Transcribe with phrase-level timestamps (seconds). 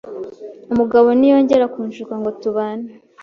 [0.71, 2.91] umugabo niyongera kunshuka ngo tubane